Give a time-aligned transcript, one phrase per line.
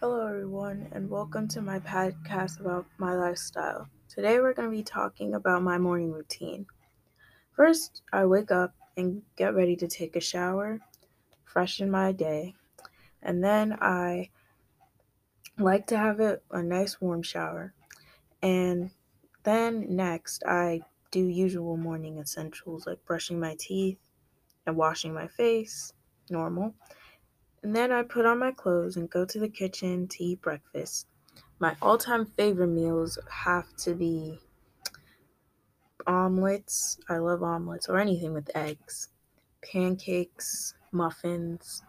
[0.00, 3.88] Hello, everyone, and welcome to my podcast about my lifestyle.
[4.08, 6.66] Today, we're going to be talking about my morning routine.
[7.52, 10.80] First, I wake up and get ready to take a shower,
[11.44, 12.54] freshen my day,
[13.22, 14.28] and then I
[15.58, 17.72] like to have a, a nice warm shower.
[18.42, 18.90] And
[19.44, 23.98] then next, I do usual morning essentials like brushing my teeth
[24.66, 25.94] and washing my face,
[26.28, 26.74] normal.
[27.66, 31.08] And then I put on my clothes and go to the kitchen to eat breakfast.
[31.58, 34.38] My all time favorite meals have to be
[36.06, 37.00] omelets.
[37.08, 39.08] I love omelets or anything with eggs,
[39.62, 41.82] pancakes, muffins.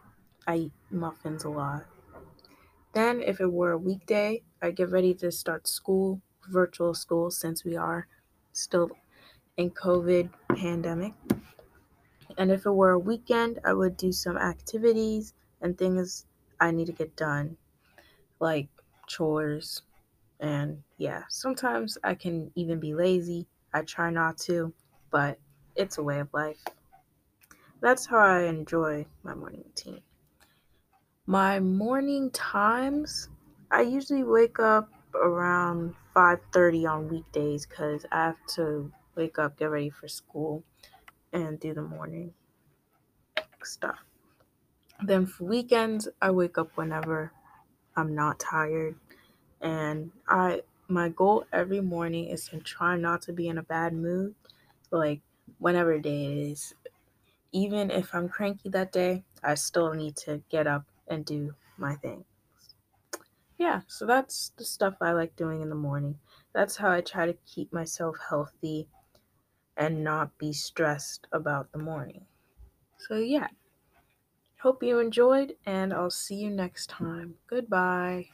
[0.48, 1.86] I eat muffins a lot.
[2.92, 7.62] Then, if it were a weekday, I get ready to start school, virtual school, since
[7.64, 8.08] we are
[8.52, 8.90] still
[9.56, 11.14] in COVID pandemic.
[12.38, 16.26] And if it were a weekend, I would do some activities and things
[16.60, 17.56] I need to get done,
[18.40, 18.68] like
[19.06, 19.82] chores.
[20.40, 23.46] And yeah, sometimes I can even be lazy.
[23.72, 24.72] I try not to,
[25.10, 25.38] but
[25.76, 26.64] it's a way of life.
[27.80, 30.02] That's how I enjoy my morning routine.
[31.26, 33.28] My morning times,
[33.70, 39.66] I usually wake up around 5:30 on weekdays cuz I have to wake up, get
[39.66, 40.64] ready for school
[41.32, 42.34] and do the morning
[43.62, 44.07] stuff.
[45.02, 47.32] Then for weekends, I wake up whenever
[47.96, 48.96] I'm not tired.
[49.60, 53.92] And I my goal every morning is to try not to be in a bad
[53.92, 54.34] mood,
[54.90, 55.20] like
[55.58, 56.74] whenever day it is.
[57.52, 61.94] Even if I'm cranky that day, I still need to get up and do my
[61.96, 62.24] things.
[63.58, 66.18] Yeah, so that's the stuff I like doing in the morning.
[66.52, 68.88] That's how I try to keep myself healthy
[69.76, 72.26] and not be stressed about the morning.
[72.98, 73.48] So, yeah.
[74.60, 77.38] Hope you enjoyed, and I'll see you next time.
[77.48, 78.28] Goodbye.